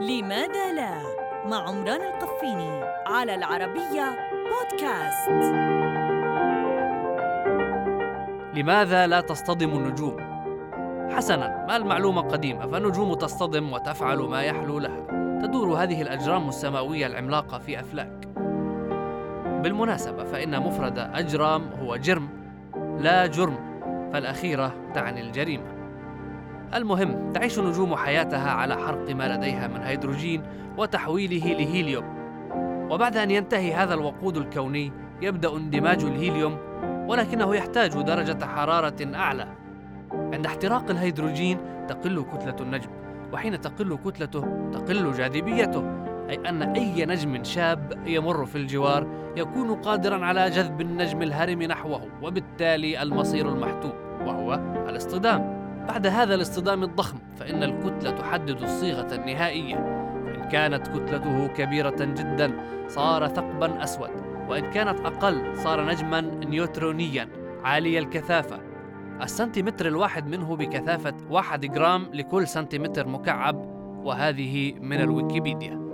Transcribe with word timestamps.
لماذا 0.00 0.72
لا؟ 0.72 1.02
مع 1.46 1.68
عمران 1.68 2.00
القفيني 2.00 2.84
على 3.06 3.34
العربية 3.34 4.18
بودكاست. 4.50 5.30
لماذا 8.54 9.06
لا 9.06 9.20
تصطدم 9.20 9.70
النجوم؟ 9.70 10.16
حسنا 11.10 11.66
ما 11.68 11.76
المعلومة 11.76 12.20
قديمة؟ 12.20 12.66
فالنجوم 12.66 13.14
تصطدم 13.14 13.72
وتفعل 13.72 14.18
ما 14.18 14.42
يحلو 14.42 14.78
لها. 14.78 15.06
تدور 15.42 15.82
هذه 15.82 16.02
الأجرام 16.02 16.48
السماوية 16.48 17.06
العملاقة 17.06 17.58
في 17.58 17.80
أفلاك. 17.80 18.28
بالمناسبة 19.62 20.24
فإن 20.24 20.60
مفرد 20.60 20.98
أجرام 20.98 21.70
هو 21.82 21.96
جرم 21.96 22.28
لا 22.98 23.26
جرم. 23.26 23.70
فالأخيرة 24.12 24.72
تعني 24.94 25.20
الجريمة. 25.20 25.79
المهم 26.74 27.32
تعيش 27.32 27.58
النجوم 27.58 27.96
حياتها 27.96 28.50
على 28.50 28.76
حرق 28.76 29.14
ما 29.14 29.36
لديها 29.36 29.68
من 29.68 29.80
هيدروجين 29.80 30.42
وتحويله 30.78 31.52
لهيليوم. 31.52 32.04
وبعد 32.90 33.16
أن 33.16 33.30
ينتهي 33.30 33.74
هذا 33.74 33.94
الوقود 33.94 34.36
الكوني 34.36 34.92
يبدأ 35.22 35.56
اندماج 35.56 36.04
الهيليوم 36.04 36.58
ولكنه 37.08 37.56
يحتاج 37.56 38.02
درجة 38.02 38.44
حرارة 38.44 39.14
أعلى. 39.14 39.46
عند 40.12 40.46
احتراق 40.46 40.90
الهيدروجين 40.90 41.58
تقل 41.88 42.24
كتلة 42.32 42.56
النجم 42.60 42.90
وحين 43.32 43.60
تقل 43.60 43.98
كتلته 44.04 44.70
تقل 44.72 45.12
جاذبيته 45.12 45.84
أي 46.30 46.48
أن 46.48 46.62
أي 46.62 47.06
نجم 47.06 47.44
شاب 47.44 47.92
يمر 48.06 48.46
في 48.46 48.58
الجوار 48.58 49.06
يكون 49.36 49.74
قادرا 49.74 50.24
على 50.24 50.50
جذب 50.50 50.80
النجم 50.80 51.22
الهرم 51.22 51.62
نحوه 51.62 52.08
وبالتالي 52.22 53.02
المصير 53.02 53.48
المحتوم 53.48 53.92
وهو 54.26 54.54
الاصطدام. 54.88 55.59
بعد 55.90 56.06
هذا 56.06 56.34
الاصطدام 56.34 56.82
الضخم 56.82 57.18
فإن 57.36 57.62
الكتلة 57.62 58.10
تحدد 58.10 58.62
الصيغة 58.62 59.14
النهائية. 59.14 59.74
فإن 60.24 60.48
كانت 60.48 60.88
كتلته 60.88 61.46
كبيرة 61.46 61.96
جدا 62.00 62.52
صار 62.88 63.28
ثقبا 63.28 63.84
أسود. 63.84 64.10
وإن 64.48 64.70
كانت 64.70 65.00
أقل 65.00 65.56
صار 65.56 65.84
نجما 65.84 66.20
نيوترونيا 66.20 67.28
عالي 67.64 67.98
الكثافة. 67.98 68.60
السنتيمتر 69.22 69.86
الواحد 69.86 70.26
منه 70.26 70.56
بكثافة 70.56 71.14
واحد 71.30 71.66
جرام 71.66 72.06
لكل 72.12 72.46
سنتيمتر 72.46 73.08
مكعب 73.08 73.56
وهذه 74.04 74.72
من 74.80 75.00
الويكيبيديا. 75.00 75.89